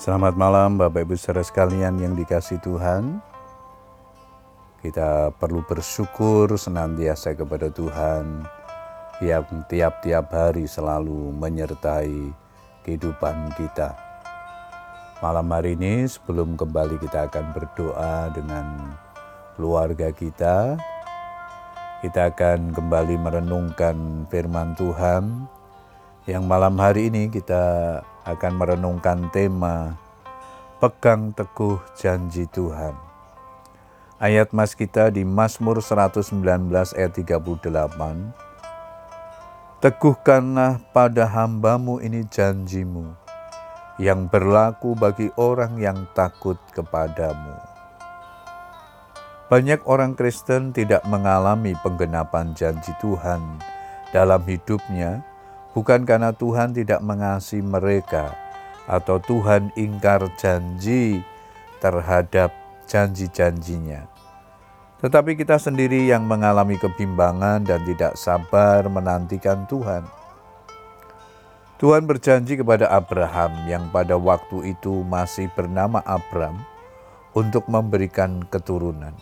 Selamat 0.00 0.32
malam 0.32 0.80
Bapak 0.80 1.04
Ibu 1.04 1.12
saudara 1.12 1.44
sekalian 1.44 2.00
yang 2.00 2.16
dikasih 2.16 2.56
Tuhan. 2.64 3.20
Kita 4.80 5.28
perlu 5.36 5.60
bersyukur 5.60 6.56
senantiasa 6.56 7.36
kepada 7.36 7.68
Tuhan 7.68 8.48
yang 9.20 9.44
tiap-tiap 9.68 10.32
hari 10.32 10.64
selalu 10.64 11.36
menyertai 11.36 12.32
kehidupan 12.80 13.52
kita. 13.60 13.92
Malam 15.20 15.52
hari 15.52 15.76
ini 15.76 16.08
sebelum 16.08 16.56
kembali 16.56 16.96
kita 16.96 17.28
akan 17.28 17.52
berdoa 17.52 18.32
dengan 18.32 18.96
keluarga 19.60 20.08
kita. 20.16 20.80
Kita 22.00 22.32
akan 22.32 22.72
kembali 22.72 23.20
merenungkan 23.20 24.24
firman 24.32 24.72
Tuhan 24.80 25.59
yang 26.28 26.44
malam 26.44 26.76
hari 26.76 27.08
ini 27.08 27.32
kita 27.32 27.96
akan 28.28 28.52
merenungkan 28.60 29.32
tema 29.32 29.96
Pegang 30.76 31.32
Teguh 31.32 31.80
Janji 31.96 32.44
Tuhan. 32.52 32.92
Ayat 34.20 34.52
mas 34.52 34.76
kita 34.76 35.08
di 35.08 35.24
Mazmur 35.24 35.80
119 35.80 36.44
ayat 36.92 37.12
38. 37.16 37.72
Teguhkanlah 39.80 40.84
pada 40.92 41.24
hambamu 41.24 42.04
ini 42.04 42.28
janjimu 42.28 43.16
yang 43.96 44.28
berlaku 44.28 44.92
bagi 44.92 45.32
orang 45.40 45.80
yang 45.80 46.04
takut 46.12 46.60
kepadamu. 46.76 47.56
Banyak 49.48 49.88
orang 49.88 50.12
Kristen 50.12 50.76
tidak 50.76 51.00
mengalami 51.08 51.72
penggenapan 51.80 52.52
janji 52.52 52.92
Tuhan 53.00 53.40
dalam 54.12 54.44
hidupnya 54.44 55.29
bukan 55.74 56.02
karena 56.02 56.34
Tuhan 56.34 56.74
tidak 56.74 57.00
mengasihi 57.02 57.62
mereka 57.62 58.34
atau 58.90 59.22
Tuhan 59.22 59.70
ingkar 59.78 60.26
janji 60.34 61.22
terhadap 61.78 62.50
janji-janjinya. 62.90 64.10
Tetapi 65.00 65.32
kita 65.38 65.56
sendiri 65.56 66.10
yang 66.10 66.28
mengalami 66.28 66.76
kebimbangan 66.76 67.64
dan 67.64 67.80
tidak 67.88 68.18
sabar 68.20 68.84
menantikan 68.90 69.64
Tuhan. 69.64 70.04
Tuhan 71.80 72.04
berjanji 72.04 72.60
kepada 72.60 72.92
Abraham 72.92 73.64
yang 73.64 73.88
pada 73.88 74.20
waktu 74.20 74.76
itu 74.76 75.00
masih 75.00 75.48
bernama 75.56 76.04
Abram 76.04 76.60
untuk 77.32 77.64
memberikan 77.72 78.44
keturunan. 78.44 79.16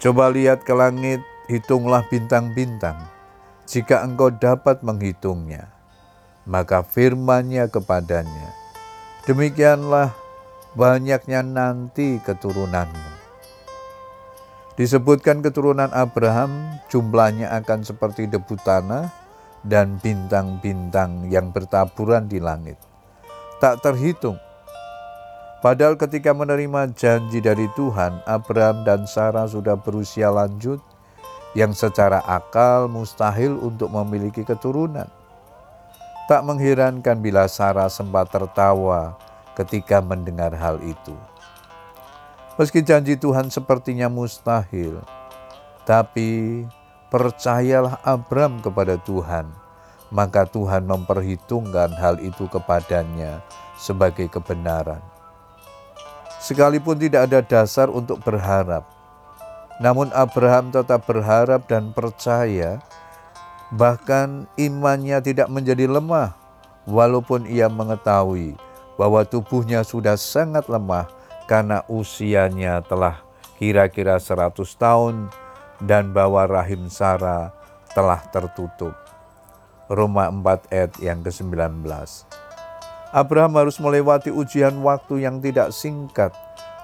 Coba 0.00 0.32
lihat 0.32 0.64
ke 0.64 0.72
langit, 0.72 1.20
hitunglah 1.52 2.08
bintang-bintang 2.08 3.13
jika 3.64 4.04
engkau 4.04 4.28
dapat 4.28 4.84
menghitungnya, 4.84 5.72
maka 6.44 6.84
firmannya 6.84 7.72
kepadanya, 7.72 8.52
demikianlah 9.24 10.12
banyaknya 10.76 11.40
nanti 11.40 12.20
keturunanmu. 12.20 13.12
Disebutkan 14.74 15.38
keturunan 15.38 15.88
Abraham 15.94 16.82
jumlahnya 16.90 17.46
akan 17.62 17.86
seperti 17.86 18.26
debu 18.26 18.58
tanah 18.66 19.06
dan 19.62 19.96
bintang-bintang 20.02 21.30
yang 21.30 21.54
bertaburan 21.54 22.26
di 22.26 22.42
langit. 22.42 22.76
Tak 23.62 23.80
terhitung. 23.86 24.36
Padahal 25.64 25.96
ketika 25.96 26.36
menerima 26.36 26.92
janji 26.92 27.40
dari 27.40 27.64
Tuhan, 27.72 28.20
Abraham 28.28 28.84
dan 28.84 29.08
Sarah 29.08 29.48
sudah 29.48 29.80
berusia 29.80 30.28
lanjut 30.28 30.82
yang 31.54 31.70
secara 31.70 32.18
akal 32.26 32.90
mustahil 32.90 33.54
untuk 33.62 33.90
memiliki 33.90 34.42
keturunan. 34.42 35.06
Tak 36.26 36.42
mengherankan 36.42 37.18
bila 37.22 37.46
Sarah 37.46 37.86
sempat 37.88 38.30
tertawa 38.34 39.14
ketika 39.54 40.02
mendengar 40.02 40.50
hal 40.54 40.82
itu. 40.82 41.14
Meski 42.54 42.86
janji 42.86 43.18
Tuhan 43.18 43.50
sepertinya 43.50 44.06
mustahil, 44.06 45.02
tapi 45.82 46.62
percayalah 47.10 47.98
Abram 48.06 48.62
kepada 48.62 48.94
Tuhan, 49.02 49.50
maka 50.14 50.46
Tuhan 50.46 50.86
memperhitungkan 50.86 51.90
hal 51.98 52.22
itu 52.22 52.46
kepadanya 52.46 53.42
sebagai 53.74 54.30
kebenaran. 54.30 55.02
Sekalipun 56.38 56.94
tidak 56.94 57.26
ada 57.26 57.42
dasar 57.42 57.90
untuk 57.90 58.22
berharap, 58.22 58.86
namun 59.82 60.10
Abraham 60.14 60.70
tetap 60.70 61.06
berharap 61.06 61.66
dan 61.66 61.90
percaya, 61.90 62.78
bahkan 63.74 64.46
imannya 64.54 65.18
tidak 65.18 65.50
menjadi 65.50 65.90
lemah, 65.90 66.36
walaupun 66.86 67.48
ia 67.50 67.66
mengetahui 67.66 68.54
bahwa 68.94 69.26
tubuhnya 69.26 69.82
sudah 69.82 70.14
sangat 70.14 70.70
lemah 70.70 71.10
karena 71.50 71.82
usianya 71.90 72.80
telah 72.86 73.20
kira-kira 73.58 74.22
100 74.22 74.54
tahun 74.78 75.28
dan 75.82 76.14
bahwa 76.14 76.46
rahim 76.46 76.86
Sarah 76.86 77.50
telah 77.92 78.22
tertutup. 78.30 78.94
Roma 79.90 80.32
4 80.32 80.72
ayat 80.72 80.92
yang 81.02 81.20
ke-19. 81.20 81.84
Abraham 83.14 83.52
harus 83.60 83.76
melewati 83.78 84.32
ujian 84.32 84.74
waktu 84.82 85.22
yang 85.22 85.38
tidak 85.38 85.70
singkat 85.70 86.32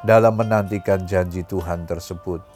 dalam 0.05 0.37
menantikan 0.37 1.03
janji 1.09 1.43
Tuhan 1.43 1.89
tersebut. 1.89 2.50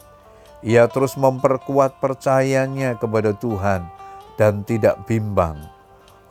Ia 0.65 0.89
terus 0.89 1.13
memperkuat 1.13 2.01
percayanya 2.01 2.97
kepada 2.97 3.37
Tuhan 3.37 3.85
dan 4.33 4.65
tidak 4.65 5.05
bimbang. 5.05 5.61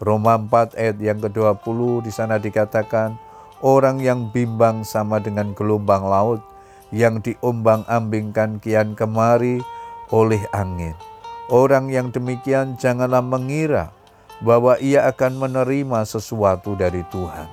Roma 0.02 0.34
4 0.34 0.74
ayat 0.74 0.98
yang 0.98 1.22
ke-20 1.22 2.02
di 2.02 2.10
sana 2.10 2.42
dikatakan, 2.42 3.14
orang 3.62 4.02
yang 4.02 4.34
bimbang 4.34 4.82
sama 4.82 5.22
dengan 5.22 5.54
gelombang 5.54 6.02
laut 6.02 6.42
yang 6.90 7.22
diombang-ambingkan 7.22 8.58
kian 8.58 8.98
kemari 8.98 9.62
oleh 10.10 10.42
angin. 10.50 10.98
Orang 11.46 11.94
yang 11.94 12.10
demikian 12.10 12.74
janganlah 12.74 13.22
mengira 13.22 13.94
bahwa 14.42 14.74
ia 14.82 15.06
akan 15.06 15.46
menerima 15.46 16.02
sesuatu 16.10 16.74
dari 16.74 17.06
Tuhan. 17.14 17.46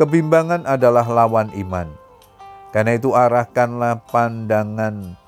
Kebimbangan 0.00 0.64
adalah 0.64 1.04
lawan 1.04 1.52
iman. 1.52 1.92
Karena 2.72 2.96
itu 2.96 3.12
arahkanlah 3.12 4.00
pandangan 4.08 5.27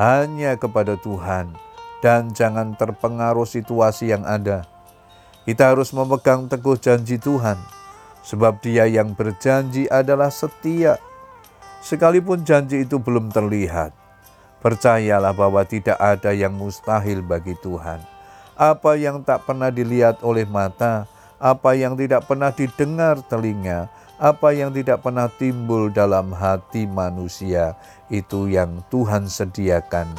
hanya 0.00 0.56
kepada 0.56 0.96
Tuhan 0.96 1.52
dan 2.00 2.32
jangan 2.32 2.72
terpengaruh 2.72 3.44
situasi 3.44 4.16
yang 4.16 4.24
ada. 4.24 4.64
Kita 5.44 5.76
harus 5.76 5.92
memegang 5.92 6.48
teguh 6.48 6.80
janji 6.80 7.20
Tuhan, 7.20 7.60
sebab 8.24 8.64
Dia 8.64 8.88
yang 8.88 9.12
berjanji 9.12 9.84
adalah 9.92 10.32
setia. 10.32 10.96
Sekalipun 11.84 12.48
janji 12.48 12.88
itu 12.88 12.96
belum 12.96 13.28
terlihat, 13.28 13.92
percayalah 14.64 15.36
bahwa 15.36 15.60
tidak 15.68 16.00
ada 16.00 16.32
yang 16.32 16.56
mustahil 16.56 17.20
bagi 17.20 17.52
Tuhan. 17.60 18.00
Apa 18.56 18.96
yang 18.96 19.20
tak 19.20 19.44
pernah 19.44 19.68
dilihat 19.68 20.24
oleh 20.24 20.48
mata, 20.48 21.04
apa 21.36 21.76
yang 21.76 21.92
tidak 21.96 22.24
pernah 22.24 22.48
didengar 22.52 23.20
telinga, 23.28 23.92
apa 24.20 24.52
yang 24.52 24.68
tidak 24.68 25.00
pernah 25.00 25.32
timbul 25.32 25.88
dalam 25.88 26.28
hati 26.28 26.84
manusia, 26.84 27.72
itu 28.12 28.52
yang 28.52 28.84
Tuhan 28.92 29.24
sediakan 29.24 30.12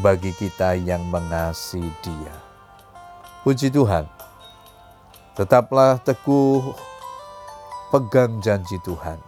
bagi 0.00 0.32
kita 0.32 0.72
yang 0.80 1.04
mengasihi 1.12 1.92
Dia. 2.00 2.32
Puji 3.44 3.68
Tuhan, 3.68 4.08
tetaplah 5.36 6.00
teguh 6.00 6.72
pegang 7.92 8.40
janji 8.40 8.80
Tuhan, 8.88 9.20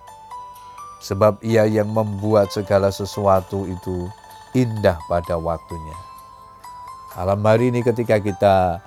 sebab 1.04 1.36
Ia 1.44 1.68
yang 1.68 1.92
membuat 1.92 2.48
segala 2.48 2.88
sesuatu 2.88 3.68
itu 3.68 4.08
indah 4.56 4.96
pada 5.04 5.36
waktunya. 5.36 5.98
Alam 7.20 7.44
hari 7.44 7.68
ini, 7.68 7.84
ketika 7.84 8.16
kita 8.16 8.80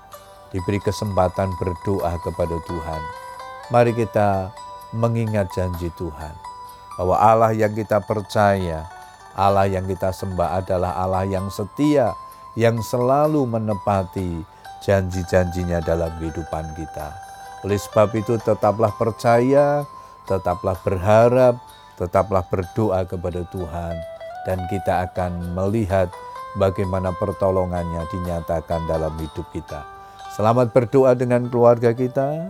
diberi 0.50 0.82
kesempatan 0.82 1.54
berdoa 1.62 2.18
kepada 2.26 2.58
Tuhan, 2.66 3.02
mari 3.70 3.94
kita 3.94 4.50
mengingat 4.96 5.50
janji 5.56 5.92
Tuhan 5.96 6.36
bahwa 6.96 7.16
Allah 7.20 7.52
yang 7.54 7.74
kita 7.76 8.02
percaya 8.04 8.88
Allah 9.38 9.70
yang 9.70 9.86
kita 9.86 10.10
sembah 10.10 10.66
adalah 10.66 10.98
Allah 10.98 11.22
yang 11.30 11.54
setia, 11.54 12.18
yang 12.58 12.82
selalu 12.82 13.46
menepati 13.46 14.42
janji-janjinya 14.82 15.78
dalam 15.86 16.10
kehidupan 16.18 16.74
kita. 16.74 17.14
Oleh 17.62 17.78
sebab 17.78 18.18
itu 18.18 18.42
tetaplah 18.42 18.90
percaya, 18.98 19.86
tetaplah 20.26 20.74
berharap, 20.82 21.62
tetaplah 22.02 22.42
berdoa 22.50 23.06
kepada 23.06 23.46
Tuhan, 23.54 23.94
dan 24.50 24.58
kita 24.74 25.06
akan 25.06 25.54
melihat 25.54 26.10
bagaimana 26.58 27.14
pertolongannya 27.14 28.10
dinyatakan 28.10 28.90
dalam 28.90 29.14
hidup 29.22 29.46
kita. 29.54 29.86
Selamat 30.34 30.74
berdoa 30.74 31.14
dengan 31.14 31.46
keluarga 31.46 31.94
kita. 31.94 32.50